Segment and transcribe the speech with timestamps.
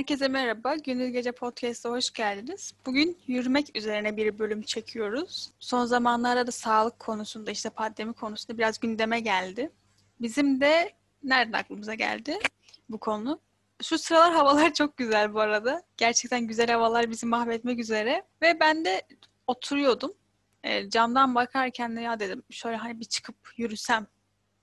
[0.00, 0.74] Herkese merhaba.
[0.76, 2.74] Gündüz Gece Podcast'a hoş geldiniz.
[2.86, 5.50] Bugün yürümek üzerine bir bölüm çekiyoruz.
[5.58, 9.70] Son zamanlarda da sağlık konusunda, işte pandemi konusunda biraz gündeme geldi.
[10.20, 10.92] Bizim de
[11.22, 12.38] nereden aklımıza geldi
[12.88, 13.40] bu konu?
[13.82, 15.82] Şu sıralar havalar çok güzel bu arada.
[15.96, 18.22] Gerçekten güzel havalar bizi mahvetmek üzere.
[18.42, 19.02] Ve ben de
[19.46, 20.14] oturuyordum.
[20.64, 24.06] E, camdan bakarken de ya dedim şöyle hani bir çıkıp yürüsem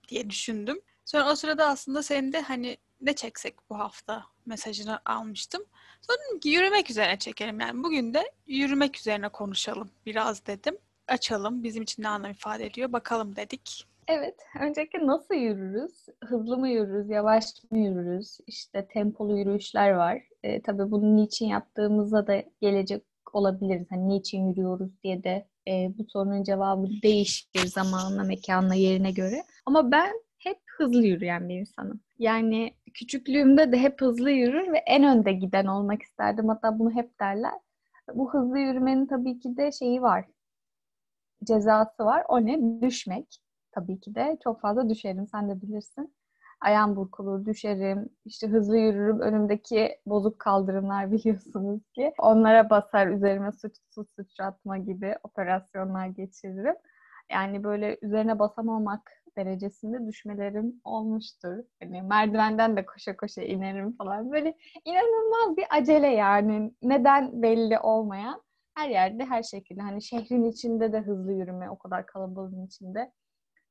[0.08, 0.80] diye düşündüm.
[1.04, 5.62] Sonra o sırada aslında senin de hani ne çeksek bu hafta mesajını almıştım.
[6.00, 7.60] Sonra dedim ki yürümek üzerine çekelim.
[7.60, 10.78] Yani bugün de yürümek üzerine konuşalım biraz dedim.
[11.08, 11.62] Açalım.
[11.62, 13.86] Bizim için ne anlam ifade ediyor bakalım dedik.
[14.08, 14.34] Evet.
[14.60, 16.06] Öncelikle nasıl yürürüz?
[16.24, 17.10] Hızlı mı yürürüz?
[17.10, 18.38] Yavaş mı yürürüz?
[18.46, 20.22] İşte tempolu yürüyüşler var.
[20.42, 23.86] E, tabii bunu niçin yaptığımıza da gelecek olabiliriz.
[23.90, 29.44] Hani niçin yürüyoruz diye de e, bu sorunun cevabı değişir zamanla, mekanla, yerine göre.
[29.66, 32.00] Ama ben hep hızlı yürüyen bir insanım.
[32.18, 36.48] Yani küçüklüğümde de hep hızlı yürür ve en önde giden olmak isterdim.
[36.48, 37.54] Hatta bunu hep derler.
[38.14, 40.24] Bu hızlı yürümenin tabii ki de şeyi var.
[41.44, 42.24] Cezası var.
[42.28, 42.82] O ne?
[42.82, 43.40] Düşmek.
[43.72, 44.38] Tabii ki de.
[44.44, 45.26] Çok fazla düşerim.
[45.26, 46.14] Sen de bilirsin.
[46.60, 48.08] Ayağım burkulur, düşerim.
[48.24, 49.20] İşte hızlı yürürüm.
[49.20, 52.12] Önümdeki bozuk kaldırımlar biliyorsunuz ki.
[52.18, 56.76] Onlara basar, üzerime su, su sıçratma gibi operasyonlar geçiririm.
[57.32, 61.64] Yani böyle üzerine basamamak derecesinde düşmelerim olmuştur.
[61.82, 64.32] Hani merdivenden de koşa koşa inerim falan.
[64.32, 64.54] Böyle
[64.84, 66.72] inanılmaz bir acele yani.
[66.82, 68.42] Neden belli olmayan.
[68.74, 69.80] Her yerde her şekilde.
[69.80, 71.70] Hani şehrin içinde de hızlı yürüme.
[71.70, 73.12] O kadar kalabalığın içinde.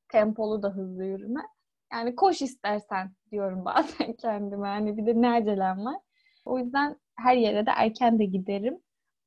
[0.08, 1.40] Tempolu da hızlı yürüme.
[1.92, 4.68] Yani koş istersen diyorum bazen kendime.
[4.68, 5.96] Hani bir de ne acelem var.
[6.44, 8.78] O yüzden her yere de erken de giderim.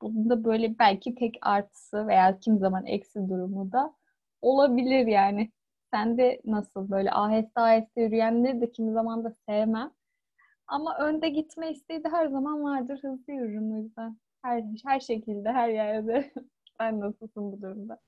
[0.01, 3.93] Bunun da böyle belki tek artısı veya kim zaman eksi durumu da
[4.41, 5.51] olabilir yani.
[5.93, 9.91] Sen de nasıl böyle aheste aheste yürüyenleri de kimi zaman da sevmem.
[10.67, 12.99] Ama önde gitme isteği de her zaman vardır.
[13.03, 14.17] Hızlı yürürüm o yüzden.
[14.41, 16.33] Her, her şekilde, her yerde.
[16.79, 17.99] Sen nasılsın bu durumda?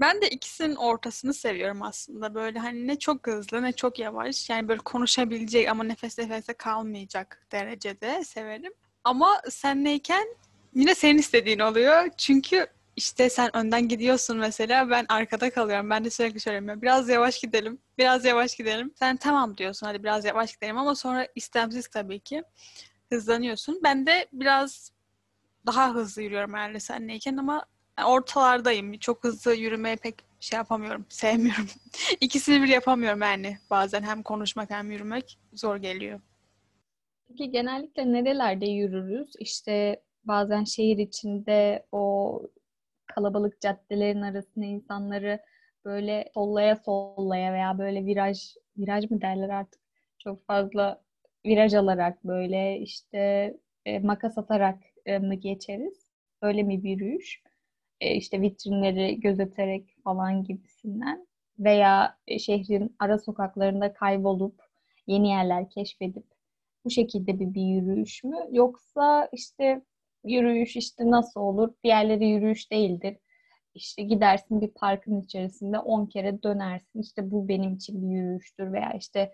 [0.00, 2.34] Ben de ikisinin ortasını seviyorum aslında.
[2.34, 4.50] Böyle hani ne çok hızlı ne çok yavaş.
[4.50, 8.72] Yani böyle konuşabilecek ama nefes nefese kalmayacak derecede severim.
[9.04, 10.28] Ama senleyken
[10.74, 12.08] yine senin istediğin oluyor.
[12.16, 12.66] Çünkü
[13.00, 15.90] işte sen önden gidiyorsun mesela ben arkada kalıyorum.
[15.90, 18.92] Ben de sürekli söylüyorum biraz yavaş gidelim, biraz yavaş gidelim.
[18.94, 22.42] Sen tamam diyorsun hadi biraz yavaş gidelim ama sonra istemsiz tabii ki
[23.08, 23.80] hızlanıyorsun.
[23.84, 24.92] Ben de biraz
[25.66, 27.66] daha hızlı yürüyorum herhalde senleyken ama
[28.04, 28.98] ortalardayım.
[28.98, 31.66] Çok hızlı yürümeye pek şey yapamıyorum, sevmiyorum.
[32.20, 36.20] İkisini bir yapamıyorum yani bazen hem konuşmak hem yürümek zor geliyor.
[37.28, 39.32] Peki genellikle nerelerde yürürüz?
[39.38, 42.42] İşte bazen şehir içinde o
[43.14, 45.40] kalabalık caddelerin arasında insanları
[45.84, 49.80] böyle sollaya sollaya veya böyle viraj viraj mı derler artık
[50.18, 51.02] çok fazla
[51.46, 53.18] viraj alarak böyle işte
[53.84, 56.06] e, makas atarak e, mı geçeriz?
[56.42, 57.42] Öyle mi bir yürüyüş?
[58.00, 61.26] E, işte vitrinleri gözeterek falan gibisinden
[61.58, 64.62] veya e, şehrin ara sokaklarında kaybolup
[65.06, 66.24] yeni yerler keşfedip
[66.84, 68.36] bu şekilde bir, bir yürüyüş mü?
[68.50, 69.82] Yoksa işte
[70.24, 71.74] yürüyüş işte nasıl olur?
[71.84, 73.16] Diğerleri yürüyüş değildir
[73.74, 77.00] işte gidersin bir parkın içerisinde 10 kere dönersin.
[77.00, 79.32] İşte bu benim için bir yürüyüştür veya işte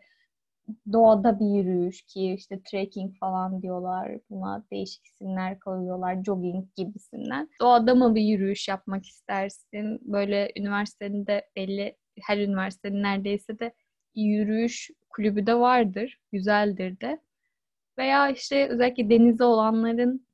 [0.93, 4.19] doğada bir yürüyüş ki işte trekking falan diyorlar.
[4.31, 6.25] Buna değişik isimler koyuyorlar.
[6.25, 7.49] Jogging gibisinden.
[7.61, 10.01] Doğada mı bir yürüyüş yapmak istersin?
[10.03, 13.75] Böyle üniversitenin de belli her üniversitenin neredeyse de
[14.15, 16.21] yürüyüş kulübü de vardır.
[16.33, 17.21] Güzeldir de.
[17.99, 20.26] Veya işte özellikle denize olanların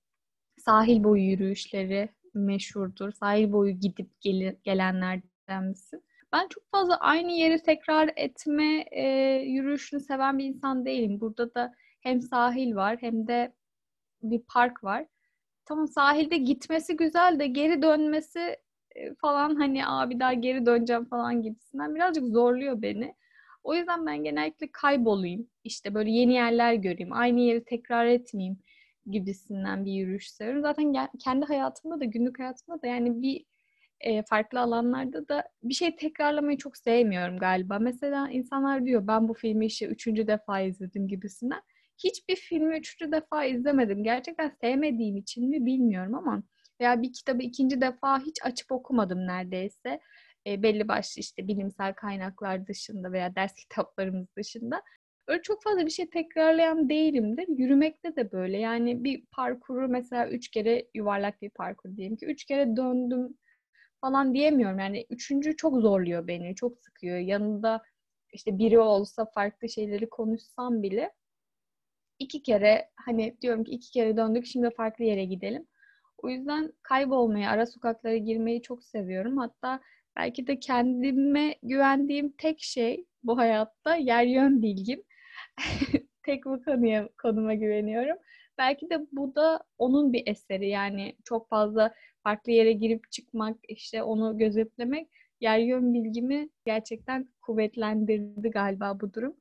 [0.65, 3.13] sahil boyu yürüyüşleri meşhurdur.
[3.13, 6.03] Sahil boyu gidip gel- gelenlerden misin?
[6.33, 9.05] Ben çok fazla aynı yeri tekrar etme e,
[9.47, 11.21] yürüyüşünü seven bir insan değilim.
[11.21, 13.53] Burada da hem sahil var hem de
[14.23, 15.07] bir park var.
[15.65, 18.57] Tamam sahilde gitmesi güzel de geri dönmesi
[18.97, 23.15] e, falan hani abi daha geri döneceğim falan gibisinden birazcık zorluyor beni.
[23.65, 25.49] O yüzden ben genellikle kaybolayım.
[25.65, 27.13] İşte böyle yeni yerler göreyim.
[27.13, 28.59] Aynı yeri tekrar etmeyeyim
[29.11, 30.63] gibisinden bir yürüyüş seviyorum.
[30.63, 33.45] Zaten kendi hayatımda da günlük hayatımda da yani bir
[34.01, 37.79] e, farklı alanlarda da bir şey tekrarlamayı çok sevmiyorum galiba.
[37.79, 41.63] Mesela insanlar diyor ben bu filmi işte üçüncü defa izledim gibisinden.
[42.05, 44.05] Hiçbir filmi üçüncü defa izlemedim.
[44.05, 46.43] Gerçekten sevmediğim için mi bilmiyorum ama
[46.81, 50.01] veya bir kitabı ikinci defa hiç açıp okumadım neredeyse.
[50.47, 54.83] E, belli başlı işte bilimsel kaynaklar dışında veya ders kitaplarımız dışında.
[55.27, 57.49] Öyle çok fazla bir şey tekrarlayan değilimdir.
[57.49, 58.59] Yürümekte de böyle.
[58.59, 62.27] Yani bir parkuru mesela üç kere yuvarlak bir parkur diyelim ki.
[62.27, 63.39] Üç kere döndüm
[64.01, 64.79] falan diyemiyorum.
[64.79, 66.55] Yani üçüncü çok zorluyor beni.
[66.57, 67.19] Çok sıkıyor.
[67.19, 67.83] Yanında
[68.33, 71.13] işte biri olsa farklı şeyleri konuşsam bile
[72.19, 75.67] iki kere hani diyorum ki iki kere döndük şimdi farklı yere gidelim.
[76.19, 79.37] O yüzden kaybolmayı, ara sokaklara girmeyi çok seviyorum.
[79.39, 79.81] Hatta
[80.17, 85.03] belki de kendime güvendiğim tek şey bu hayatta yer yön bilgim.
[86.23, 88.17] tek bu konuya, konuma güveniyorum.
[88.59, 90.69] Belki de bu da onun bir eseri.
[90.69, 95.09] Yani çok fazla farklı yere girip çıkmak, işte onu gözetlemek
[95.41, 99.37] yer yön bilgimi gerçekten kuvvetlendirdi galiba bu durum.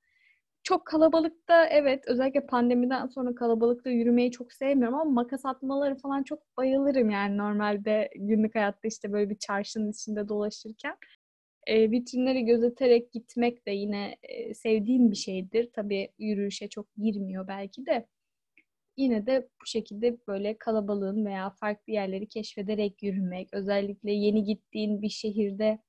[0.63, 6.57] Çok kalabalıkta evet özellikle pandemiden sonra kalabalıkta yürümeyi çok sevmiyorum ama makas atmaları falan çok
[6.57, 10.95] bayılırım yani normalde günlük hayatta işte böyle bir çarşının içinde dolaşırken.
[11.71, 15.69] E, vitrinleri gözeterek gitmek de yine e, sevdiğim bir şeydir.
[15.73, 18.07] Tabii yürüyüşe çok girmiyor belki de.
[18.97, 25.09] Yine de bu şekilde böyle kalabalığın veya farklı yerleri keşfederek yürümek, özellikle yeni gittiğin bir
[25.09, 25.79] şehirde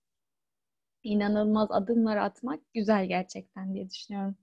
[1.03, 4.37] inanılmaz adımlar atmak güzel gerçekten diye düşünüyorum.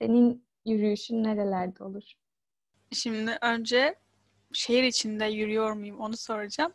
[0.00, 2.12] Senin yürüyüşün nerelerde olur?
[2.92, 3.94] Şimdi önce
[4.52, 6.72] şehir içinde yürüyor muyum onu soracağım.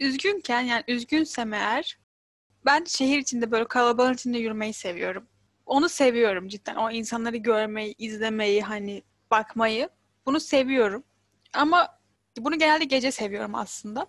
[0.00, 2.03] Üzgünken yani üzgünsem eğer
[2.66, 5.26] ben şehir içinde böyle kalabalık içinde yürümeyi seviyorum.
[5.66, 6.76] Onu seviyorum cidden.
[6.76, 9.88] O insanları görmeyi, izlemeyi, hani bakmayı.
[10.26, 11.04] Bunu seviyorum.
[11.52, 11.98] Ama
[12.38, 14.06] bunu genelde gece seviyorum aslında.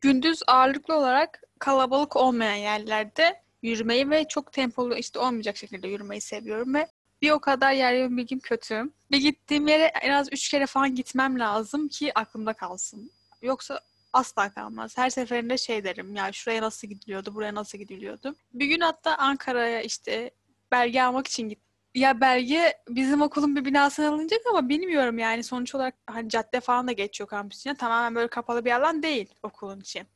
[0.00, 6.74] Gündüz ağırlıklı olarak kalabalık olmayan yerlerde yürümeyi ve çok tempolu işte olmayacak şekilde yürümeyi seviyorum
[6.74, 6.88] ve
[7.22, 8.92] bir o kadar yer bilgim kötü.
[9.10, 13.10] Bir gittiğim yere en az üç kere falan gitmem lazım ki aklımda kalsın.
[13.42, 13.80] Yoksa
[14.12, 14.98] asla kalmaz.
[14.98, 18.34] Her seferinde şey derim ya şuraya nasıl gidiliyordu, buraya nasıl gidiliyordu.
[18.52, 20.30] Bir gün hatta Ankara'ya işte
[20.72, 21.64] belge almak için gittim.
[21.94, 26.88] Ya belge bizim okulun bir binasına alınacak ama bilmiyorum yani sonuç olarak hani cadde falan
[26.88, 27.74] da geçiyor kampüsüne.
[27.74, 30.06] Tamamen böyle kapalı bir alan değil okulun için.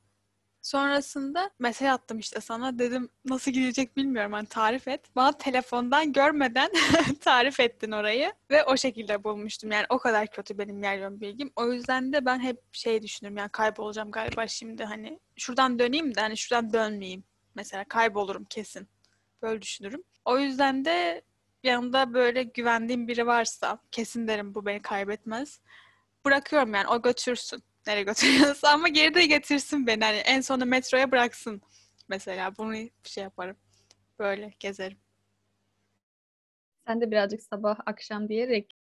[0.67, 2.79] Sonrasında mesaj attım işte sana.
[2.79, 4.33] Dedim nasıl gidecek bilmiyorum.
[4.33, 5.17] Hani tarif et.
[5.17, 6.71] Bana telefondan görmeden
[7.21, 8.33] tarif ettin orayı.
[8.51, 9.73] Ve o şekilde bulmuştum.
[9.73, 11.53] Yani o kadar kötü benim yer yön bilgim.
[11.57, 13.37] O yüzden de ben hep şey düşünürüm.
[13.37, 14.85] Yani kaybolacağım galiba şimdi.
[14.85, 17.25] Hani şuradan döneyim de hani şuradan dönmeyeyim.
[17.55, 18.89] Mesela kaybolurum kesin.
[19.43, 20.03] Böyle düşünürüm.
[20.25, 21.23] O yüzden de
[21.65, 25.61] yanımda böyle güvendiğim biri varsa kesin derim bu beni kaybetmez.
[26.25, 30.05] Bırakıyorum yani o götürsün nereye götürüyorsa ama geri de getirsin beni.
[30.05, 31.63] Hani en sonunda metroya bıraksın
[32.09, 32.53] mesela.
[32.59, 33.57] Bunu bir şey yaparım.
[34.19, 34.99] Böyle gezerim.
[36.87, 38.77] Sen de birazcık sabah akşam diyerek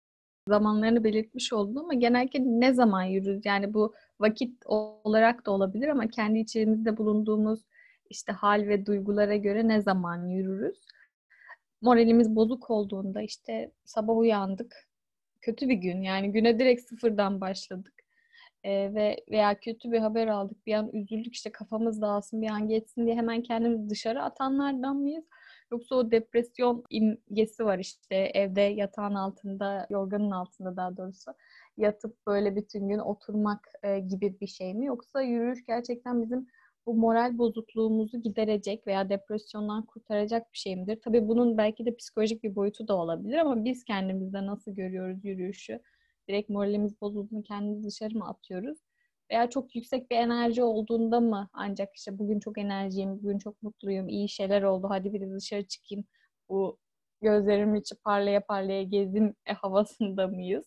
[0.48, 3.46] zamanlarını belirtmiş oldun ama genellikle ne zaman yürürüz?
[3.46, 7.60] Yani bu vakit olarak da olabilir ama kendi içerimizde bulunduğumuz
[8.10, 10.80] işte hal ve duygulara göre ne zaman yürürüz?
[11.82, 14.88] Moralimiz bozuk olduğunda işte sabah uyandık.
[15.42, 17.95] Kötü bir gün yani güne direkt sıfırdan başladık
[18.66, 22.68] e, ve veya kötü bir haber aldık bir an üzüldük işte kafamız dağılsın bir an
[22.68, 25.26] geçsin diye hemen kendimizi dışarı atanlardan mıyız?
[25.72, 31.32] Yoksa o depresyon imgesi var işte evde yatağın altında, yorganın altında daha doğrusu
[31.78, 34.86] yatıp böyle bütün gün oturmak e, gibi bir şey mi?
[34.86, 36.48] Yoksa yürüyüş gerçekten bizim
[36.86, 41.00] bu moral bozukluğumuzu giderecek veya depresyondan kurtaracak bir şey midir?
[41.04, 45.80] Tabii bunun belki de psikolojik bir boyutu da olabilir ama biz kendimizde nasıl görüyoruz yürüyüşü?
[46.28, 48.78] Direkt moralimiz bozulduğunda kendimizi dışarı mı atıyoruz?
[49.32, 54.10] Veya çok yüksek bir enerji olduğunda mı ancak işte bugün çok enerjiyim, bugün çok mutluyum,
[54.10, 56.06] iyi şeyler oldu, hadi bir dışarı çıkayım,
[56.50, 56.78] bu
[57.22, 60.66] gözlerim içi parlaya parlaya gezim e, havasında mıyız?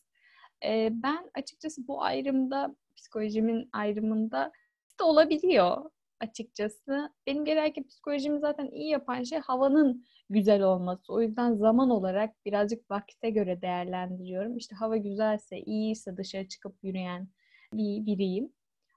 [0.65, 4.53] E, ben açıkçası bu ayrımda, psikolojimin ayrımında
[5.01, 7.13] de olabiliyor açıkçası.
[7.27, 11.13] Benim genellikle psikolojimi zaten iyi yapan şey havanın güzel olması.
[11.13, 14.57] O yüzden zaman olarak birazcık vakte göre değerlendiriyorum.
[14.57, 17.29] İşte hava güzelse, iyiyse dışarı çıkıp yürüyen
[17.73, 18.53] bir biriyim.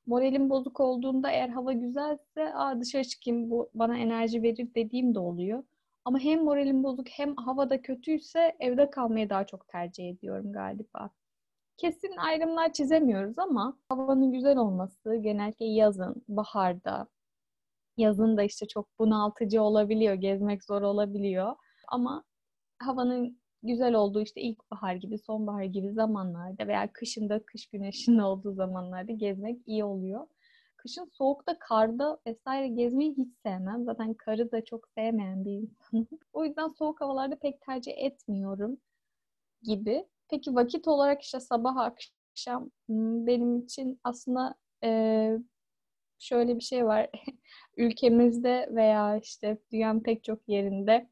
[0.05, 5.19] Moralim bozuk olduğunda eğer hava güzelse Aa, dışarı çıkayım bu bana enerji verir dediğim de
[5.19, 5.63] oluyor.
[6.05, 11.09] Ama hem moralim bozuk hem havada kötüyse evde kalmayı daha çok tercih ediyorum galiba.
[11.81, 17.07] Kesin ayrımlar çizemiyoruz ama havanın güzel olması genellikle yazın, baharda,
[17.97, 21.55] yazın da işte çok bunaltıcı olabiliyor, gezmek zor olabiliyor.
[21.87, 22.23] Ama
[22.79, 29.11] havanın güzel olduğu işte ilkbahar gibi, sonbahar gibi zamanlarda veya kışında kış güneşinin olduğu zamanlarda
[29.11, 30.27] gezmek iyi oluyor.
[30.77, 33.85] Kışın soğukta, karda vesaire gezmeyi hiç sevmem.
[33.85, 36.07] Zaten karı da çok sevmeyen bir insanım.
[36.33, 38.77] o yüzden soğuk havalarda pek tercih etmiyorum
[39.63, 40.05] gibi.
[40.31, 42.71] Peki vakit olarak işte sabah akşam
[43.27, 45.37] benim için aslında e,
[46.19, 47.09] şöyle bir şey var.
[47.77, 51.09] Ülkemizde veya işte dünyanın pek çok yerinde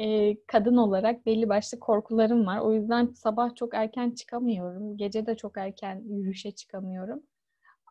[0.00, 2.58] e, kadın olarak belli başlı korkularım var.
[2.58, 4.96] O yüzden sabah çok erken çıkamıyorum.
[4.96, 7.22] Gece de çok erken yürüyüşe çıkamıyorum.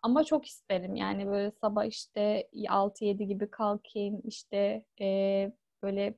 [0.03, 6.15] Ama çok isterim yani böyle sabah işte 6-7 gibi kalkayım işte e, böyle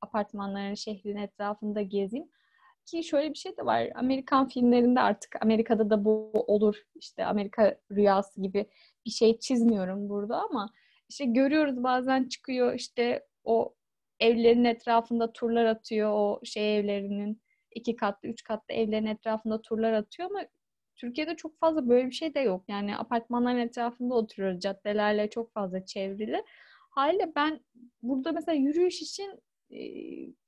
[0.00, 2.28] apartmanların şehrin etrafında gezeyim.
[2.86, 3.88] Ki şöyle bir şey de var.
[3.94, 6.82] Amerikan filmlerinde artık Amerika'da da bu olur.
[6.94, 8.66] İşte Amerika rüyası gibi
[9.06, 10.70] bir şey çizmiyorum burada ama
[11.08, 13.74] işte görüyoruz bazen çıkıyor işte o
[14.20, 17.42] evlerin etrafında turlar atıyor o şey evlerinin
[17.74, 20.44] iki katlı, üç katlı evlerin etrafında turlar atıyor ama
[20.96, 22.64] Türkiye'de çok fazla böyle bir şey de yok.
[22.68, 24.60] Yani apartmanların etrafında oturuyoruz.
[24.60, 26.44] Caddelerle çok fazla çevrili.
[26.90, 27.60] Haliyle ben
[28.02, 29.40] burada mesela yürüyüş için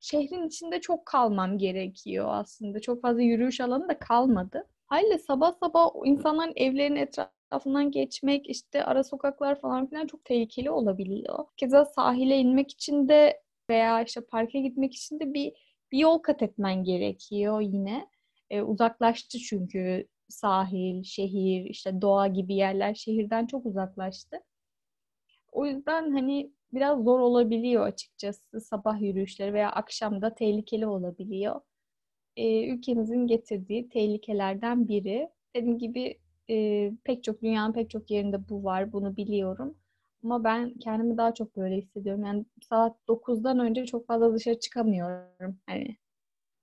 [0.00, 2.80] şehrin içinde çok kalmam gerekiyor aslında.
[2.80, 4.66] Çok fazla yürüyüş alanı da kalmadı.
[4.86, 11.44] Haliyle sabah sabah insanların evlerinin etrafından geçmek, işte ara sokaklar falan filan çok tehlikeli olabiliyor.
[11.56, 15.52] Keza sahile inmek için de veya işte parka gitmek için de bir
[15.92, 18.08] bir yol kat etmen gerekiyor yine.
[18.50, 24.40] E, uzaklaştı çünkü sahil, şehir, işte doğa gibi yerler şehirden çok uzaklaştı.
[25.52, 31.60] O yüzden hani biraz zor olabiliyor açıkçası sabah yürüyüşleri veya akşamda tehlikeli olabiliyor.
[32.36, 35.28] E, ülkemizin getirdiği tehlikelerden biri.
[35.56, 36.18] Dediğim gibi
[36.50, 39.78] e, pek çok dünyanın pek çok yerinde bu var, bunu biliyorum.
[40.24, 42.24] Ama ben kendimi daha çok böyle hissediyorum.
[42.24, 45.58] Yani saat 9'dan önce çok fazla dışarı çıkamıyorum.
[45.66, 45.96] Hani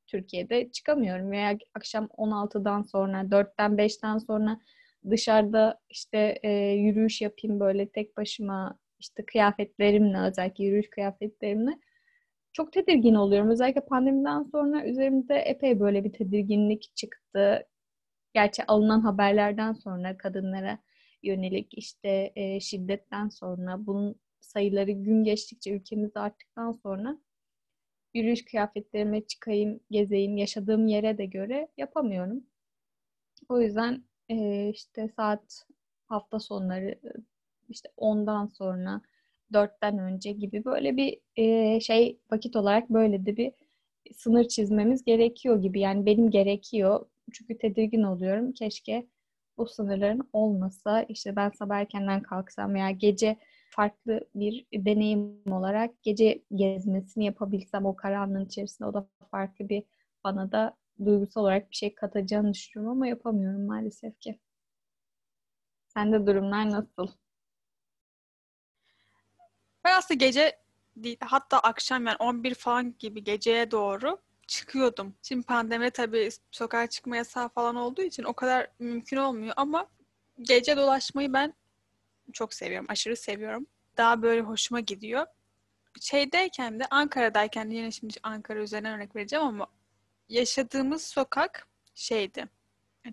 [0.07, 4.59] Türkiye'de çıkamıyorum veya akşam 16'dan sonra 4'ten 5'ten sonra
[5.09, 11.71] dışarıda işte e, yürüyüş yapayım böyle tek başıma işte kıyafetlerimle özellikle yürüyüş kıyafetlerimle
[12.53, 13.49] çok tedirgin oluyorum.
[13.49, 17.67] Özellikle pandemiden sonra üzerimde epey böyle bir tedirginlik çıktı.
[18.33, 20.79] Gerçi alınan haberlerden sonra kadınlara
[21.23, 27.17] yönelik işte e, şiddetten sonra bunun sayıları gün geçtikçe ülkemizde arttıktan sonra
[28.13, 32.43] yürüyüş kıyafetlerime çıkayım, gezeyim, yaşadığım yere de göre yapamıyorum.
[33.49, 35.67] O yüzden e, işte saat
[36.05, 36.99] hafta sonları
[37.71, 39.01] işte ondan sonra
[39.53, 43.51] dörtten önce gibi böyle bir e, şey vakit olarak böyle de bir
[44.15, 45.79] sınır çizmemiz gerekiyor gibi.
[45.79, 47.05] Yani benim gerekiyor.
[47.33, 48.51] Çünkü tedirgin oluyorum.
[48.53, 49.07] Keşke
[49.57, 53.37] bu sınırların olmasa işte ben sabah erkenden kalksam veya gece
[53.69, 59.83] farklı bir deneyim olarak gece gezmesini yapabilsem o karanlığın içerisinde o da farklı bir
[60.23, 64.39] bana da duygusal olarak bir şey katacağını düşünüyorum ama yapamıyorum maalesef ki.
[65.87, 67.07] Sende durumlar nasıl?
[69.83, 70.59] Ben aslında gece
[70.95, 75.15] değil, hatta akşam yani 11 falan gibi geceye doğru çıkıyordum.
[75.21, 79.87] Şimdi pandemi tabii sokağa çıkma yasağı falan olduğu için o kadar mümkün olmuyor ama
[80.41, 81.53] gece dolaşmayı ben
[82.33, 82.85] çok seviyorum.
[82.89, 83.67] Aşırı seviyorum.
[83.97, 85.25] Daha böyle hoşuma gidiyor.
[86.01, 89.67] Şeydeyken de Ankara'dayken yine şimdi Ankara üzerine örnek vereceğim ama
[90.29, 92.47] yaşadığımız sokak şeydi.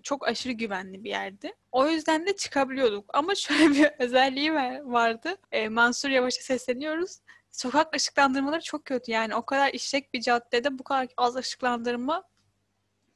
[0.03, 1.53] Çok aşırı güvenli bir yerdi.
[1.71, 3.09] O yüzden de çıkabiliyorduk.
[3.13, 4.53] Ama şöyle bir özelliği
[4.85, 5.35] vardı.
[5.51, 7.19] E, Mansur Yavaş'a sesleniyoruz.
[7.51, 9.11] Sokak ışıklandırmaları çok kötü.
[9.11, 12.23] Yani o kadar işlek bir caddede bu kadar az ışıklandırma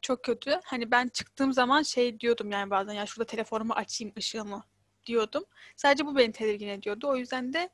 [0.01, 0.59] çok kötü.
[0.63, 4.63] Hani ben çıktığım zaman şey diyordum yani bazen ya şurada telefonumu açayım ışığımı
[5.05, 5.43] diyordum.
[5.75, 7.07] Sadece bu beni tedirgin ediyordu.
[7.07, 7.69] O yüzden de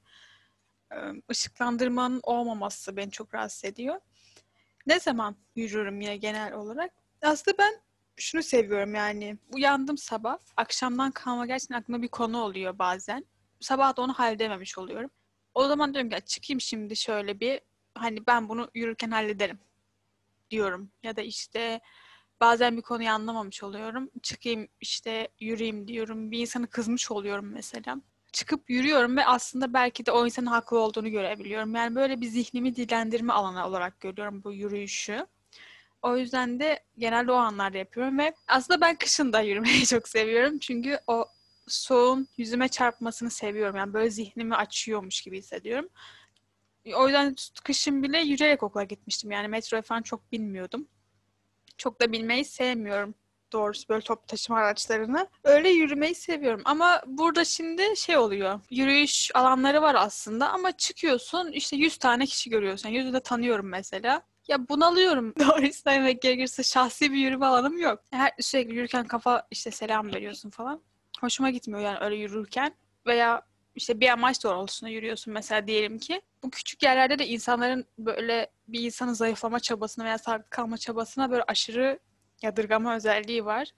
[1.32, 4.00] ışıklandırmanın olmaması beni çok rahatsız ediyor.
[4.88, 6.92] Ne zaman yürürüm yine genel olarak?
[7.22, 7.82] Aslında ben
[8.20, 9.38] şunu seviyorum yani.
[9.54, 10.38] Uyandım sabah.
[10.58, 13.26] Akşamdan kalma gerçekten aklıma bir konu oluyor bazen.
[13.60, 15.10] Sabah da onu halledememiş oluyorum.
[15.54, 17.62] O zaman diyorum ki çıkayım şimdi şöyle bir
[17.96, 19.60] hani ben bunu yürürken hallederim
[20.52, 20.92] diyorum.
[21.04, 21.80] Ya da işte
[22.42, 24.10] bazen bir konuyu anlamamış oluyorum.
[24.24, 26.32] Çıkayım işte yürüyeyim diyorum.
[26.32, 28.02] Bir insanı kızmış oluyorum mesela.
[28.32, 31.76] Çıkıp yürüyorum ve aslında belki de o insanın haklı olduğunu görebiliyorum.
[31.76, 35.28] Yani böyle bir zihnimi dilendirme alanı olarak görüyorum bu yürüyüşü.
[36.02, 40.60] O yüzden de genelde o anlarda yapıyorum ve aslında ben kışın da yürümeyi çok seviyorum.
[40.60, 41.26] Çünkü o
[41.68, 43.76] soğuğun yüzüme çarpmasını seviyorum.
[43.76, 45.90] Yani böyle zihnimi açıyormuş gibi hissediyorum.
[46.96, 49.32] O yüzden kışın bile yürüyerek okula gitmiştim.
[49.32, 50.88] Yani metro falan çok bilmiyordum.
[51.78, 53.16] Çok da bilmeyi sevmiyorum
[53.54, 55.28] doğrusu böyle top taşıma araçlarını.
[55.44, 56.62] Öyle yürümeyi seviyorum.
[56.66, 58.60] Ama burada şimdi şey oluyor.
[58.70, 62.90] Yürüyüş alanları var aslında ama çıkıyorsun işte 100 tane kişi görüyorsun.
[62.90, 64.22] Yüzü de tanıyorum mesela.
[64.50, 65.34] Ya bunalıyorum.
[65.40, 68.04] Doğru söylemek gerekirse şahsi bir yürüme alanım yok.
[68.12, 70.82] Her sürekli yürürken kafa işte selam veriyorsun falan.
[71.22, 72.74] Hoşuma gitmiyor yani öyle yürürken.
[73.08, 73.42] Veya
[73.76, 76.22] işte bir amaç doğrultusunda yürüyorsun mesela diyelim ki.
[76.44, 81.44] Bu küçük yerlerde de insanların böyle bir insanın zayıflama çabasına veya sağlıklı kalma çabasına böyle
[81.44, 82.00] aşırı
[82.42, 83.72] yadırgama özelliği var.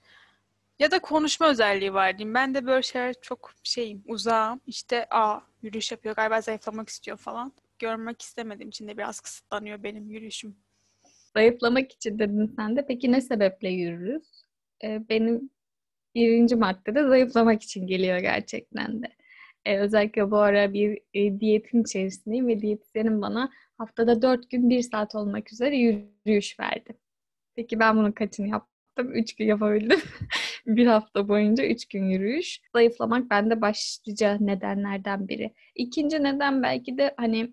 [0.78, 2.34] Ya da konuşma özelliği var diyeyim.
[2.34, 4.60] Ben de böyle şeyler çok şeyim, uzağım.
[4.66, 7.52] İşte a yürüyüş yapıyor galiba zayıflamak istiyor falan.
[7.82, 10.56] Görmek istemediğim için de biraz kısıtlanıyor benim yürüyüşüm.
[11.36, 12.86] Zayıflamak için dedin sen de.
[12.86, 14.44] Peki ne sebeple yürürüz?
[14.84, 15.50] Ee, benim
[16.14, 19.06] birinci maddede zayıflamak için geliyor gerçekten de.
[19.66, 24.82] Ee, özellikle bu ara bir e, diyetin içerisindeyim ve diyetisyenim bana haftada dört gün bir
[24.82, 26.98] saat olmak üzere yürüyüş verdi.
[27.54, 29.12] Peki ben bunun kaçını yaptım?
[29.14, 30.00] Üç gün yapabildim.
[30.66, 32.60] bir hafta boyunca üç gün yürüyüş.
[32.72, 35.54] Zayıflamak bende başlıca nedenlerden biri.
[35.74, 37.52] İkinci neden belki de hani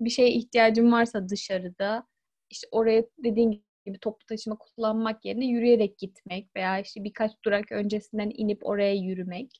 [0.00, 2.06] bir şeye ihtiyacım varsa dışarıda
[2.50, 8.30] işte oraya dediğin gibi toplu taşıma kullanmak yerine yürüyerek gitmek veya işte birkaç durak öncesinden
[8.34, 9.50] inip oraya yürümek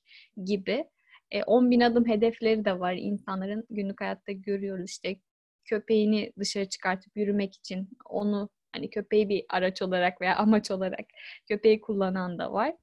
[0.44, 0.84] gibi.
[1.30, 5.16] E, 10 bin adım hedefleri de var insanların günlük hayatta görüyoruz işte
[5.64, 11.06] köpeğini dışarı çıkartıp yürümek için onu hani köpeği bir araç olarak veya amaç olarak
[11.48, 12.74] köpeği kullanan da var.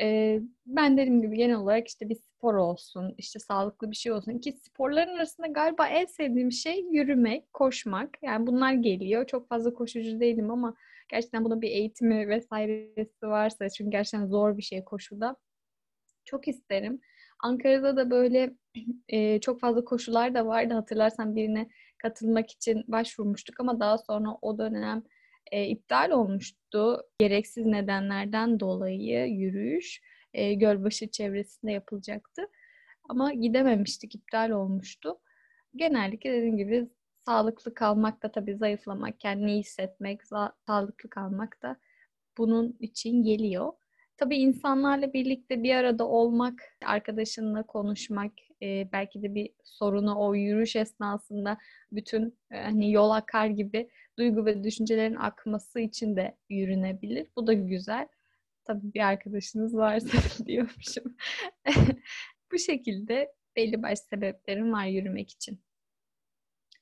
[0.00, 4.38] Ee, ben dediğim gibi genel olarak işte bir spor olsun, işte sağlıklı bir şey olsun
[4.38, 8.10] ki sporların arasında galiba en sevdiğim şey yürümek, koşmak.
[8.22, 9.26] Yani bunlar geliyor.
[9.26, 10.74] Çok fazla koşucu değilim ama
[11.08, 15.36] gerçekten bunun bir eğitimi vesairesi varsa çünkü gerçekten zor bir şey koşuda.
[16.24, 17.00] Çok isterim.
[17.40, 18.54] Ankara'da da böyle
[19.08, 20.74] e, çok fazla koşular da vardı.
[20.74, 25.02] Hatırlarsan birine katılmak için başvurmuştuk ama daha sonra o dönem
[25.52, 27.02] e, iptal olmuştu.
[27.18, 30.00] Gereksiz nedenlerden dolayı yürüyüş
[30.34, 32.42] e, Gölbaşı çevresinde yapılacaktı.
[33.08, 35.18] Ama gidememiştik, iptal olmuştu.
[35.76, 36.88] Genellikle dediğim gibi
[37.26, 40.20] sağlıklı kalmak da tabii zayıflamak, kendini hissetmek,
[40.66, 41.76] sağlıklı kalmak da
[42.38, 43.72] bunun için geliyor.
[44.16, 48.32] Tabii insanlarla birlikte bir arada olmak, arkadaşınla konuşmak,
[48.62, 51.58] e, belki de bir sorunu o yürüyüş esnasında
[51.92, 57.28] bütün e, hani yol akar gibi duygu ve düşüncelerin akması için de yürünebilir.
[57.36, 58.08] Bu da güzel.
[58.64, 61.16] Tabii bir arkadaşınız varsa diyormuşum.
[62.52, 65.60] Bu şekilde belli başlı sebeplerim var yürümek için.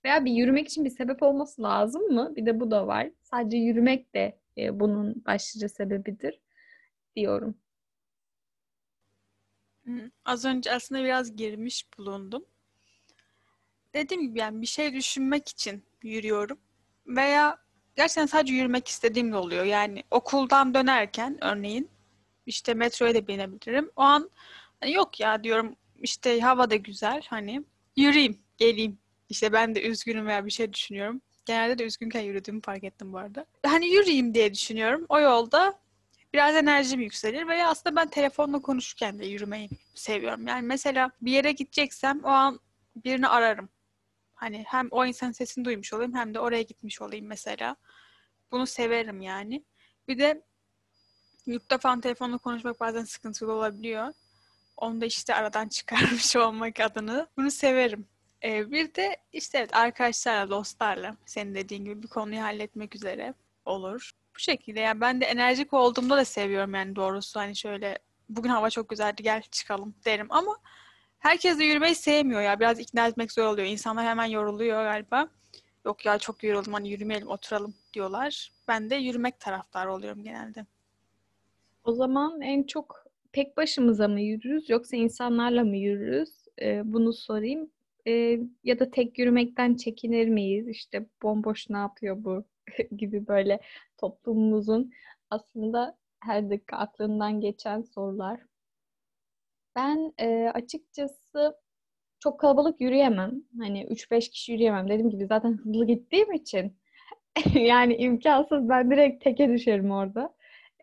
[0.04, 2.33] Veya bir yürümek için bir sebep olması lazım mı?
[2.37, 3.11] Bir de bu da var.
[3.23, 4.38] Sadece yürümek de
[4.73, 6.40] bunun başlıca sebebidir
[7.16, 7.59] diyorum.
[10.25, 12.44] Az önce aslında biraz girmiş bulundum.
[13.94, 16.59] Dediğim gibi yani bir şey düşünmek için yürüyorum.
[17.07, 17.59] Veya
[17.97, 19.64] gerçekten sadece yürümek istediğim de oluyor.
[19.64, 21.90] Yani okuldan dönerken örneğin
[22.47, 23.90] işte metroya da binebilirim.
[23.97, 24.31] O an
[24.81, 27.64] hani yok ya diyorum işte hava da güzel hani
[27.97, 28.99] yürüyeyim geleyim.
[29.29, 31.20] İşte ben de üzgünüm veya bir şey düşünüyorum.
[31.47, 33.47] Genelde de üzgünken yürüdüğümü fark ettim bu arada.
[33.66, 35.07] Hani yürüyeyim diye düşünüyorum.
[35.09, 35.84] O yolda
[36.35, 40.47] biraz enerjim yükselir ve aslında ben telefonla konuşurken de yürümeyi seviyorum.
[40.47, 42.61] Yani mesela bir yere gideceksem o an
[42.97, 43.68] birini ararım.
[44.35, 47.77] Hani hem o insanın sesini duymuş olayım hem de oraya gitmiş olayım mesela.
[48.53, 49.64] Bunu severim yani.
[50.09, 50.42] Bir de
[51.47, 54.12] yurtta falan telefonla konuşmak bazen sıkıntılı olabiliyor.
[54.77, 57.29] Onu da işte aradan çıkarmış olmak adını.
[57.37, 58.09] Bunu severim.
[58.44, 64.12] Ee, bir de işte evet arkadaşlarla, dostlarla senin dediğin gibi bir konuyu halletmek üzere olur.
[64.35, 68.70] Bu şekilde yani ben de enerjik olduğumda da seviyorum yani doğrusu hani şöyle bugün hava
[68.70, 70.57] çok güzeldi gel çıkalım derim ama
[71.18, 73.68] herkes de yürümeyi sevmiyor ya biraz ikna etmek zor oluyor.
[73.68, 75.29] İnsanlar hemen yoruluyor galiba.
[75.85, 78.53] Yok ya çok yoruldum hani yürümeyelim oturalım diyorlar.
[78.68, 80.66] Ben de yürümek taraftarı oluyorum genelde.
[81.85, 86.31] O zaman en çok tek başımıza mı yürürüz yoksa insanlarla mı yürürüz?
[86.62, 87.70] Ee, bunu sorayım.
[88.07, 90.68] Ee, ya da tek yürümekten çekinir miyiz?
[90.68, 92.44] İşte bomboş ne yapıyor bu
[92.96, 93.61] gibi böyle
[93.98, 94.92] toplumumuzun
[95.31, 98.40] aslında her dakika aklından geçen sorular.
[99.77, 101.57] Ben e, açıkçası
[102.20, 103.33] çok kalabalık yürüyemem.
[103.61, 104.88] Hani 3-5 kişi yürüyemem.
[104.88, 106.79] Dediğim gibi zaten hızlı gittiğim için
[107.55, 110.35] yani imkansız ben direkt teke düşerim orada.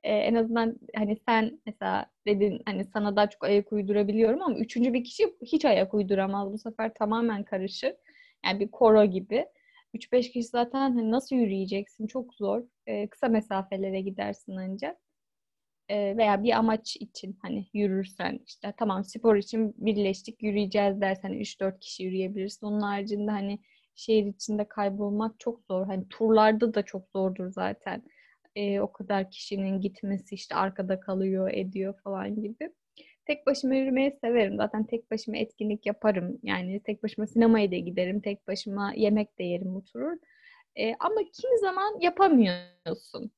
[0.03, 4.93] Ee, en azından hani sen mesela dedin hani sana daha çok ayak uydurabiliyorum ama üçüncü
[4.93, 6.53] bir kişi hiç ayak uyduramaz.
[6.53, 7.93] Bu sefer tamamen karışır.
[8.45, 9.45] Yani bir koro gibi.
[9.93, 12.07] 3-5 kişi zaten hani nasıl yürüyeceksin?
[12.07, 12.63] Çok zor.
[12.87, 14.97] Ee, kısa mesafelere gidersin ancak.
[15.89, 21.79] Ee, veya bir amaç için hani yürürsen işte tamam spor için birleştik yürüyeceğiz dersen 3-4
[21.79, 22.67] kişi yürüyebilirsin.
[22.67, 23.59] Onun haricinde hani
[23.95, 25.85] şehir içinde kaybolmak çok zor.
[25.87, 28.03] Hani turlarda da çok zordur zaten.
[28.55, 32.71] Ee, o kadar kişinin gitmesi işte arkada kalıyor, ediyor falan gibi.
[33.31, 34.57] Tek başıma yürümeyi severim.
[34.57, 36.39] Zaten tek başıma etkinlik yaparım.
[36.43, 38.21] Yani tek başıma sinemaya da giderim.
[38.21, 40.17] Tek başıma yemek de yerim oturur.
[40.75, 43.31] E, ama kimi zaman yapamıyorsun.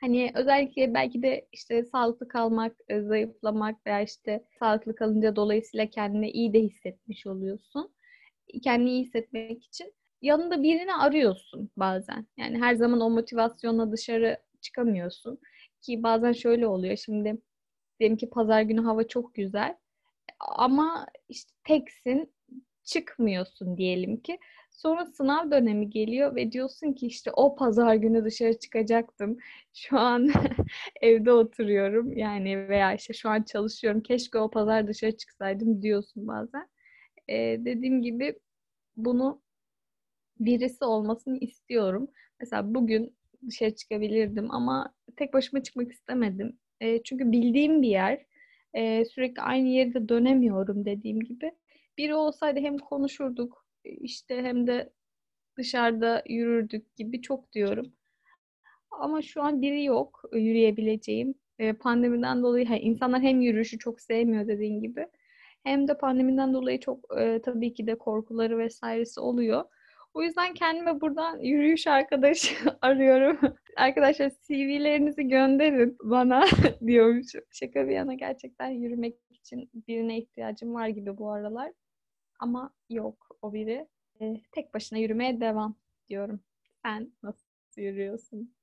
[0.00, 6.30] Hani özellikle belki de işte sağlıklı kalmak, e, zayıflamak veya işte sağlıklı kalınca dolayısıyla kendini
[6.30, 7.94] iyi de hissetmiş oluyorsun.
[8.62, 12.26] Kendini iyi hissetmek için yanında birini arıyorsun bazen.
[12.36, 15.38] Yani her zaman o motivasyonla dışarı çıkamıyorsun.
[15.80, 16.96] Ki bazen şöyle oluyor.
[16.96, 17.38] Şimdi
[18.00, 19.76] Diyelim ki pazar günü hava çok güzel.
[20.40, 22.32] Ama işte teksin,
[22.84, 24.38] çıkmıyorsun diyelim ki.
[24.70, 29.38] Sonra sınav dönemi geliyor ve diyorsun ki işte o pazar günü dışarı çıkacaktım.
[29.74, 30.30] Şu an
[31.02, 34.02] evde oturuyorum yani veya işte şu an çalışıyorum.
[34.02, 36.68] Keşke o pazar dışarı çıksaydım diyorsun bazen.
[37.28, 38.38] Ee, dediğim gibi
[38.96, 39.42] bunu
[40.40, 42.08] birisi olmasını istiyorum.
[42.40, 43.16] Mesela bugün
[43.48, 46.58] dışarı çıkabilirdim ama tek başıma çıkmak istemedim.
[46.80, 48.26] E, çünkü bildiğim bir yer.
[48.74, 51.52] E, sürekli aynı yerde dönemiyorum dediğim gibi.
[51.98, 54.92] Biri olsaydı hem konuşurduk işte hem de
[55.58, 57.92] dışarıda yürürdük gibi çok diyorum.
[58.90, 61.34] Ama şu an biri yok yürüyebileceğim.
[61.58, 65.06] E, pandemiden dolayı yani insanlar hem yürüyüşü çok sevmiyor dediğin gibi
[65.64, 69.64] hem de pandemiden dolayı çok e, tabii ki de korkuları vesairesi oluyor.
[70.14, 73.38] O yüzden kendime buradan yürüyüş arkadaşı arıyorum.
[73.76, 76.44] Arkadaşlar CV'lerinizi gönderin bana
[76.86, 77.42] diyormuşum.
[77.50, 81.72] Şaka bir yana gerçekten yürümek için birine ihtiyacım var gibi bu aralar.
[82.40, 83.88] Ama yok o biri.
[84.20, 85.76] E, tek başına yürümeye devam
[86.08, 86.40] diyorum.
[86.84, 88.54] Sen nasıl yürüyorsun?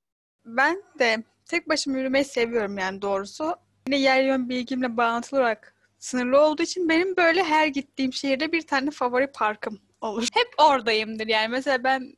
[0.44, 3.56] Ben de tek başıma yürümeyi seviyorum yani doğrusu.
[3.86, 8.66] Yine yer yön bilgimle bağlantılı olarak sınırlı olduğu için benim böyle her gittiğim şehirde bir
[8.66, 10.28] tane favori parkım olur.
[10.34, 11.48] Hep oradayımdır yani.
[11.48, 12.16] Mesela ben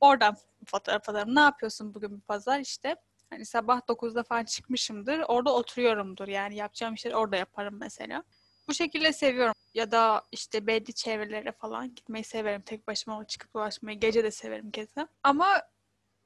[0.00, 1.34] oradan fotoğraf atarım.
[1.34, 2.60] Ne yapıyorsun bugün bir pazar?
[2.60, 2.96] İşte
[3.30, 5.20] hani sabah 9'da falan çıkmışımdır.
[5.28, 6.28] Orada oturuyorumdur.
[6.28, 8.22] Yani yapacağım işleri orada yaparım mesela.
[8.68, 9.54] Bu şekilde seviyorum.
[9.74, 12.62] Ya da işte belli çevrelere falan gitmeyi severim.
[12.62, 14.00] Tek başıma çıkıp dolaşmayı.
[14.00, 15.08] Gece de severim keza.
[15.22, 15.62] Ama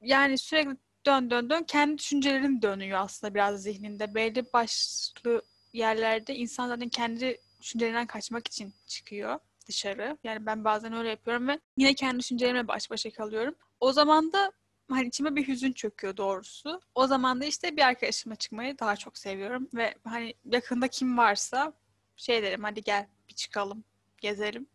[0.01, 4.15] yani sürekli dön dön dön kendi düşüncelerin dönüyor aslında biraz zihninde.
[4.15, 5.41] Belli başlı
[5.73, 9.39] yerlerde insan zaten kendi düşüncelerinden kaçmak için çıkıyor
[9.71, 10.17] dışarı.
[10.23, 13.55] Yani ben bazen öyle yapıyorum ve yine kendi düşüncelerimle baş başa kalıyorum.
[13.79, 14.51] O zaman da
[14.89, 16.81] hani içime bir hüzün çöküyor doğrusu.
[16.95, 21.73] O zaman da işte bir arkadaşıma çıkmayı daha çok seviyorum ve hani yakında kim varsa
[22.15, 23.83] şey derim hadi gel bir çıkalım,
[24.17, 24.67] gezelim.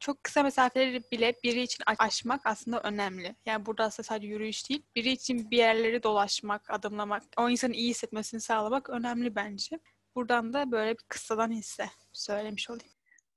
[0.00, 3.36] Çok kısa mesafeleri bile biri için aşmak aslında önemli.
[3.46, 7.90] Yani burada aslında sadece yürüyüş değil, biri için bir yerleri dolaşmak, adımlamak, o insanın iyi
[7.90, 9.80] hissetmesini sağlamak önemli bence.
[10.14, 12.95] Buradan da böyle bir kıssadan hisse söylemiş olayım.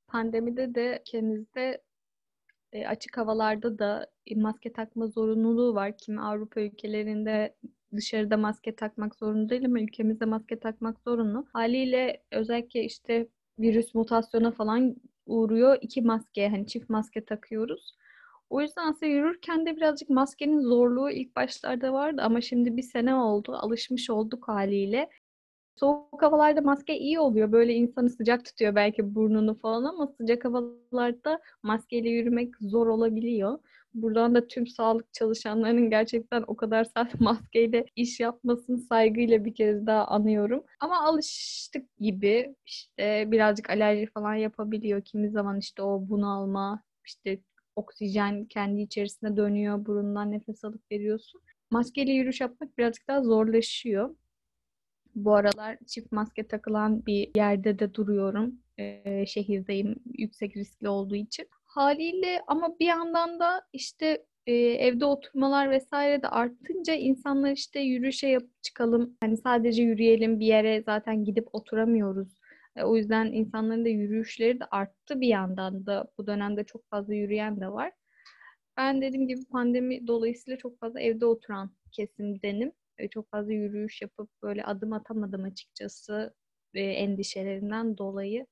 [0.09, 1.81] Pandemide de ülkemizde
[2.73, 5.97] e, açık havalarda da maske takma zorunluluğu var.
[5.97, 7.55] Kimi Avrupa ülkelerinde
[7.95, 11.45] dışarıda maske takmak zorunda değil ama ülkemizde maske takmak zorunlu.
[11.53, 13.27] Haliyle özellikle işte
[13.59, 14.95] virüs mutasyona falan
[15.25, 15.77] uğruyor.
[15.81, 17.95] İki maske hani çift maske takıyoruz.
[18.49, 23.15] O yüzden aslında yürürken de birazcık maskenin zorluğu ilk başlarda vardı ama şimdi bir sene
[23.15, 23.53] oldu.
[23.53, 25.09] Alışmış olduk haliyle.
[25.79, 27.51] Soğuk havalarda maske iyi oluyor.
[27.51, 33.59] Böyle insanı sıcak tutuyor belki burnunu falan ama sıcak havalarda maskeyle yürümek zor olabiliyor.
[33.93, 39.85] Buradan da tüm sağlık çalışanlarının gerçekten o kadar saat maskeyle iş yapmasını saygıyla bir kez
[39.85, 40.63] daha anıyorum.
[40.79, 45.01] Ama alıştık gibi işte birazcık alerji falan yapabiliyor.
[45.01, 47.39] Kimi zaman işte o bunalma, işte
[47.75, 49.85] oksijen kendi içerisine dönüyor.
[49.85, 51.41] Burundan nefes alıp veriyorsun.
[51.71, 54.15] Maskeyle yürüyüş yapmak birazcık daha zorlaşıyor.
[55.15, 58.55] Bu aralar çift maske takılan bir yerde de duruyorum.
[58.79, 61.47] Ee, şehirdeyim yüksek riskli olduğu için.
[61.65, 68.27] Haliyle ama bir yandan da işte e, evde oturmalar vesaire de artınca insanlar işte yürüyüşe
[68.27, 69.17] yapıp çıkalım.
[69.21, 72.39] Hani sadece yürüyelim bir yere zaten gidip oturamıyoruz.
[72.75, 76.07] E, o yüzden insanların da yürüyüşleri de arttı bir yandan da.
[76.17, 77.91] Bu dönemde çok fazla yürüyen de var.
[78.77, 82.71] Ben dediğim gibi pandemi dolayısıyla çok fazla evde oturan kesimdenim
[83.07, 86.33] çok fazla yürüyüş yapıp böyle adım atamadım açıkçası
[86.73, 88.45] e, endişelerinden dolayı.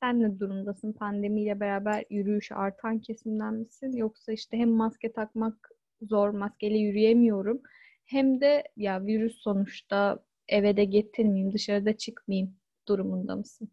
[0.00, 0.92] Sen ne durumdasın?
[0.92, 3.92] Pandemiyle beraber yürüyüş artan kesimden misin?
[3.92, 5.70] Yoksa işte hem maske takmak
[6.02, 7.62] zor, maskeyle yürüyemiyorum.
[8.04, 12.56] Hem de ya virüs sonuçta eve de getirmeyeyim, dışarıda çıkmayayım
[12.88, 13.68] durumunda mısın?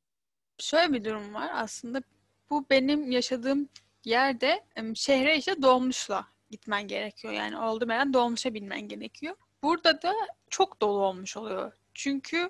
[0.58, 2.02] Şöyle bir durum var aslında.
[2.50, 3.70] Bu benim yaşadığım
[4.06, 4.66] yerde
[4.96, 7.34] şehre işte dolmuşla gitmen gerekiyor.
[7.34, 9.36] Yani oldu veren dolmuşa binmen gerekiyor.
[9.64, 10.14] Burada da
[10.50, 11.72] çok dolu olmuş oluyor.
[11.94, 12.50] Çünkü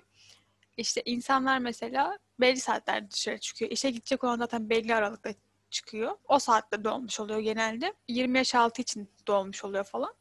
[0.77, 3.71] işte insanlar mesela belli saatlerde dışarı çıkıyor.
[3.71, 5.33] İşe gidecek olan zaten belli aralıkta
[5.69, 6.17] çıkıyor.
[6.27, 7.93] O saatte dolmuş oluyor genelde.
[8.07, 10.13] 20 yaş altı için dolmuş oluyor falan.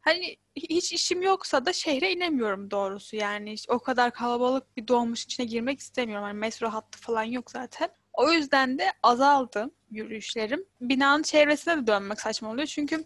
[0.00, 3.16] Hani hiç işim yoksa da şehre inemiyorum doğrusu.
[3.16, 6.24] Yani o kadar kalabalık bir dolmuş içine girmek istemiyorum.
[6.24, 7.88] Hani metro hattı falan yok zaten.
[8.12, 10.64] O yüzden de azaldı yürüyüşlerim.
[10.80, 12.66] Binanın çevresine de dönmek saçma oluyor.
[12.66, 13.04] Çünkü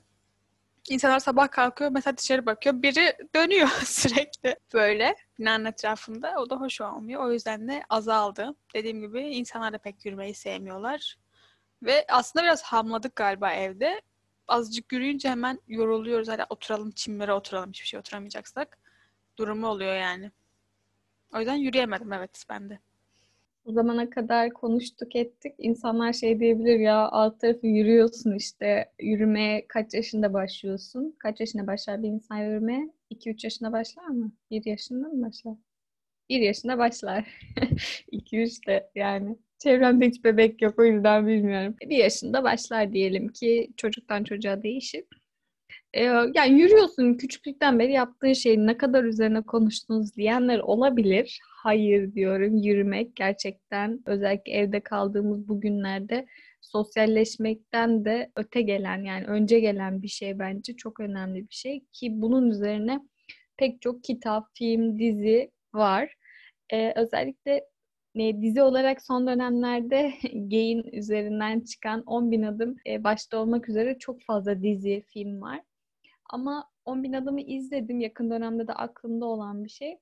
[0.90, 2.82] İnsanlar sabah kalkıyor mesela dışarı bakıyor.
[2.82, 6.34] Biri dönüyor sürekli böyle binanın etrafında.
[6.38, 7.24] O da hoş olmuyor.
[7.24, 8.54] O yüzden de azaldı.
[8.74, 11.16] Dediğim gibi insanlar da pek yürümeyi sevmiyorlar.
[11.82, 14.02] Ve aslında biraz hamladık galiba evde.
[14.48, 16.28] Azıcık yürüyünce hemen yoruluyoruz.
[16.28, 18.78] Hadi oturalım çimlere oturalım hiçbir şey oturamayacaksak.
[19.38, 20.32] Durumu oluyor yani.
[21.34, 22.80] O yüzden yürüyemedim evet ben de.
[23.66, 25.54] O zamana kadar konuştuk ettik.
[25.58, 28.92] İnsanlar şey diyebilir ya alt tarafı yürüyorsun işte.
[29.00, 31.16] Yürümeye kaç yaşında başlıyorsun?
[31.18, 32.90] Kaç yaşında başlar bir insan yürümeye?
[33.10, 34.32] 2-3 yaşında başlar mı?
[34.50, 35.54] 1 yaşında mı başlar?
[36.30, 37.40] 1 yaşında başlar.
[38.12, 39.38] 2-3 de yani.
[39.58, 41.76] Çevremde hiç bebek yok o yüzden bilmiyorum.
[41.82, 45.04] Bir yaşında başlar diyelim ki çocuktan çocuğa değişir.
[45.96, 46.02] Ee,
[46.34, 51.40] yani yürüyorsun küçüklükten beri yaptığın şeyin ne kadar üzerine konuştunuz diyenler olabilir.
[51.62, 56.26] Hayır diyorum yürümek gerçekten özellikle evde kaldığımız bu günlerde
[56.60, 62.10] sosyalleşmekten de öte gelen yani önce gelen bir şey bence çok önemli bir şey ki
[62.12, 63.00] bunun üzerine
[63.56, 66.14] pek çok kitap, film, dizi var.
[66.72, 67.64] Ee, özellikle
[68.14, 73.98] e, dizi olarak son dönemlerde Gain üzerinden çıkan 10 bin adım e, başta olmak üzere
[73.98, 75.60] çok fazla dizi, film var.
[76.30, 78.00] Ama 10 bin adımı izledim.
[78.00, 79.98] Yakın dönemde de aklımda olan bir şey.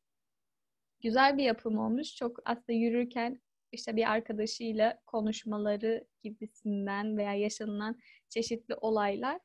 [1.00, 2.16] Güzel bir yapım olmuş.
[2.16, 3.40] Çok aslında yürürken
[3.72, 9.40] işte bir arkadaşıyla konuşmaları gibisinden veya yaşanılan çeşitli olaylar.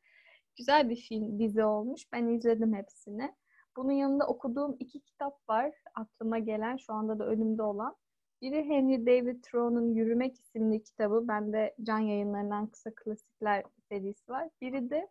[0.58, 2.02] Güzel bir film, dizi olmuş.
[2.14, 3.36] Ben izledim hepsini.
[3.78, 5.74] Bunun yanında okuduğum iki kitap var.
[5.96, 7.96] Aklıma gelen, şu anda da önümde olan.
[8.42, 11.28] Biri Henry David Thoreau'nun Yürümek isimli kitabı.
[11.28, 14.50] Bende Can Yayınları'ndan Kısa Klasikler serisi var.
[14.62, 15.08] Biri de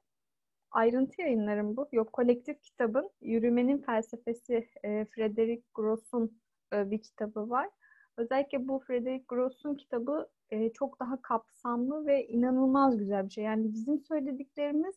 [0.71, 1.89] ayrıntı yayınlarım bu.
[1.93, 6.41] Yok kolektif kitabın Yürümenin Felsefesi e, Frederick Gross'un
[6.75, 7.69] e, bir kitabı var.
[8.17, 13.45] Özellikle bu Frederick Gross'un kitabı e, çok daha kapsamlı ve inanılmaz güzel bir şey.
[13.45, 14.95] Yani bizim söylediklerimiz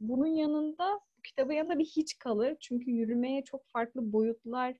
[0.00, 2.56] bunun yanında, bu kitabın yanında bir hiç kalır.
[2.60, 4.74] Çünkü yürümeye çok farklı boyutlar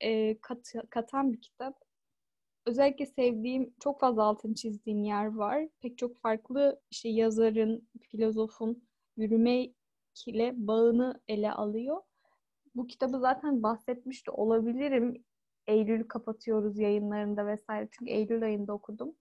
[0.00, 1.80] e, kat, katan bir kitap.
[2.66, 5.68] Özellikle sevdiğim, çok fazla altını çizdiğim yer var.
[5.80, 8.87] Pek çok farklı işte yazarın, filozofun
[9.18, 9.68] yürüme
[10.26, 12.02] ile bağını ele alıyor.
[12.74, 15.24] Bu kitabı zaten bahsetmiş de olabilirim.
[15.66, 17.88] Eylül kapatıyoruz yayınlarında vesaire.
[17.90, 19.14] Çünkü Eylül ayında okudum.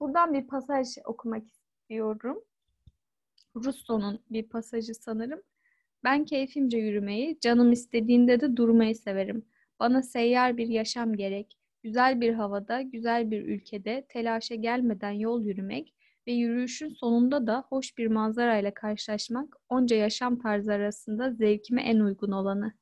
[0.00, 2.44] Buradan bir pasaj okumak istiyorum.
[3.56, 5.42] Rousseau'nun bir pasajı sanırım.
[6.04, 9.44] Ben keyfimce yürümeyi, canım istediğinde de durmayı severim.
[9.80, 11.58] Bana seyyar bir yaşam gerek.
[11.82, 15.94] Güzel bir havada, güzel bir ülkede telaşa gelmeden yol yürümek
[16.26, 22.32] ve yürüyüşün sonunda da hoş bir manzarayla karşılaşmak onca yaşam tarzı arasında zevkime en uygun
[22.32, 22.72] olanı.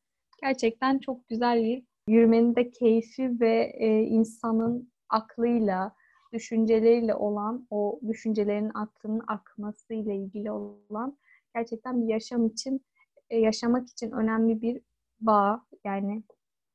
[0.43, 5.95] Gerçekten çok güzel bir yürümenin de keyfi ve e, insanın aklıyla,
[6.33, 11.19] düşünceleriyle olan, o düşüncelerin aklının akmasıyla ilgili olan
[11.55, 12.85] gerçekten bir yaşam için,
[13.31, 14.81] e, yaşamak için önemli bir
[15.21, 15.67] bağ.
[15.85, 16.23] Yani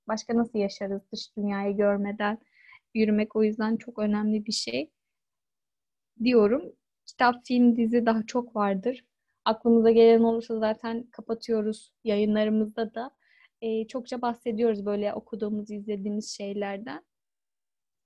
[0.08, 2.38] başka nasıl yaşarız dış dünyayı görmeden?
[2.94, 4.92] Yürümek o yüzden çok önemli bir şey
[6.24, 6.74] diyorum.
[7.06, 9.06] Kitap, film, dizi daha çok vardır.
[9.46, 13.12] Aklımıza gelen olursa zaten kapatıyoruz yayınlarımızda da.
[13.62, 17.04] E, çokça bahsediyoruz böyle okuduğumuz, izlediğimiz şeylerden.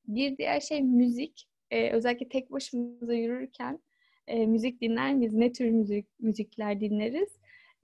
[0.08, 1.50] Bir diğer şey müzik.
[1.72, 3.80] E, özellikle tek başımıza yürürken
[4.28, 5.34] e, müzik dinler miyiz?
[5.34, 7.30] Ne tür müzik müzikler dinleriz?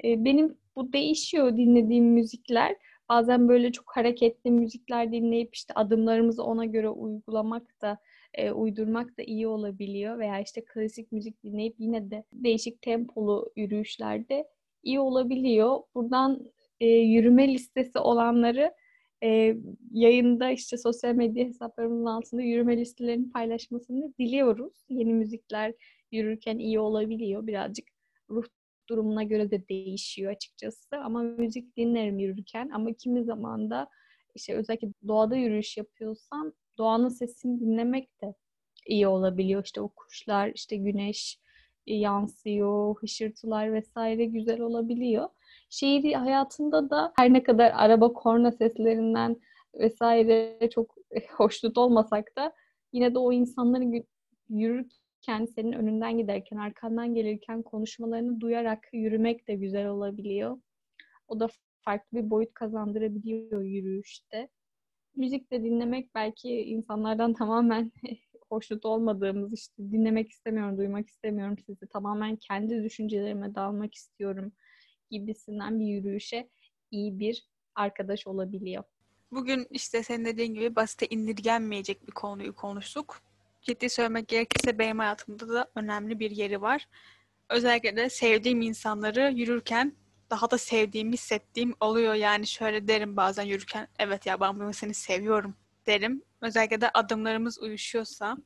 [0.04, 2.76] E, benim bu değişiyor dinlediğim müzikler.
[3.10, 7.98] Bazen böyle çok hareketli müzikler dinleyip işte adımlarımızı ona göre uygulamak da
[8.36, 14.48] e, uydurmak da iyi olabiliyor veya işte klasik müzik dinleyip yine de değişik tempolu yürüyüşlerde
[14.84, 15.80] iyi olabiliyor.
[15.96, 18.74] Buradan e, yürüme listesi olanları
[19.24, 19.56] e,
[19.92, 24.86] yayında işte sosyal medya hesaplarımızın altında yürüme listelerini paylaşmasını diliyoruz.
[24.90, 25.74] Yeni müzikler
[26.12, 27.48] yürürken iyi olabiliyor.
[27.48, 27.88] Birazcık
[28.30, 28.46] ruh
[28.90, 30.98] durumuna göre de değişiyor açıkçası.
[30.98, 33.90] Ama müzik dinlerim yürürken ama kimi zaman da
[34.36, 38.36] işte özellikle doğada yürüyüş yapıyorsam doğanın sesini dinlemek de
[38.88, 39.64] iyi olabiliyor.
[39.66, 41.40] İşte o kuşlar, işte güneş
[41.88, 45.30] e, yansıyor, hışırtılar vesaire güzel olabiliyor.
[45.70, 49.38] Şehir hayatında da her ne kadar araba korna seslerinden
[49.74, 50.96] vesaire çok
[51.38, 52.54] hoşnut olmasak da
[52.94, 54.04] yine de o insanları
[54.50, 60.58] yürürken, senin önünden giderken, arkandan gelirken konuşmalarını duyarak yürümek de güzel olabiliyor.
[61.28, 61.48] O da
[61.86, 64.50] farklı bir boyut kazandırabiliyor yürüyüşte
[65.16, 67.92] müzik de dinlemek belki insanlardan tamamen
[68.50, 71.88] hoşnut olmadığımız işte dinlemek istemiyorum, duymak istemiyorum sizi.
[71.88, 74.52] Tamamen kendi düşüncelerime dalmak istiyorum
[75.12, 76.50] gibisinden bir yürüyüşe
[76.92, 78.84] iyi bir arkadaş olabiliyor.
[79.32, 83.22] Bugün işte senin dediğin gibi basite indirgenmeyecek bir konuyu konuştuk.
[83.62, 86.88] Ciddi söylemek gerekirse benim hayatımda da önemli bir yeri var.
[87.50, 89.94] Özellikle de sevdiğim insanları yürürken
[90.30, 92.14] daha da sevdiğim, hissettiğim oluyor.
[92.14, 95.56] Yani şöyle derim bazen yürürken evet ya ben bunu seni seviyorum
[95.88, 96.24] derim.
[96.42, 98.38] Özellikle de adımlarımız uyuşuyorsa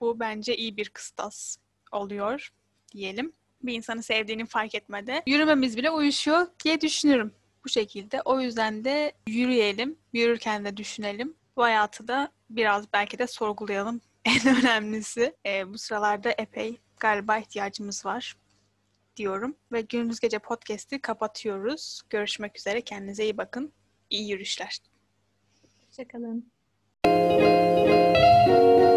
[0.00, 1.56] bu bence iyi bir kıstas
[1.92, 2.48] oluyor
[2.92, 3.32] diyelim.
[3.62, 7.32] Bir insanı sevdiğini fark etmede yürümemiz bile uyuşuyor diye düşünürüm
[7.64, 8.22] bu şekilde.
[8.24, 11.34] O yüzden de yürüyelim, yürürken de düşünelim.
[11.56, 14.00] Bu hayatı da biraz belki de sorgulayalım.
[14.24, 18.36] En önemlisi e, bu sıralarda epey galiba ihtiyacımız var
[19.16, 22.02] diyorum ve Gündüz Gece Podcast'i kapatıyoruz.
[22.10, 22.80] Görüşmek üzere.
[22.80, 23.72] Kendinize iyi bakın.
[24.10, 24.78] İyi yürüyüşler.
[25.86, 26.46] Hoşçakalın.
[27.06, 28.93] Müzik